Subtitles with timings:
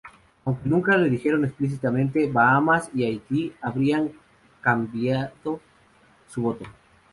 [0.45, 4.11] Aunque nunca lo dijeron explícitamente, Bahamas y Haití habrían
[4.59, 5.59] cambiado
[6.25, 6.65] su voto.